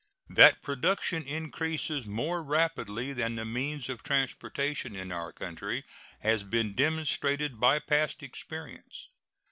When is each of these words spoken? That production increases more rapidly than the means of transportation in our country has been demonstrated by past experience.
That 0.29 0.63
production 0.63 1.27
increases 1.27 2.07
more 2.07 2.41
rapidly 2.41 3.13
than 3.13 3.35
the 3.35 3.45
means 3.45 3.87
of 3.87 4.01
transportation 4.01 4.95
in 4.95 5.11
our 5.11 5.31
country 5.31 5.83
has 6.21 6.41
been 6.41 6.73
demonstrated 6.73 7.59
by 7.59 7.77
past 7.77 8.23
experience. 8.23 9.09